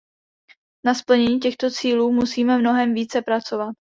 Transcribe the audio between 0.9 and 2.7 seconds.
splnění těchto cílů musíme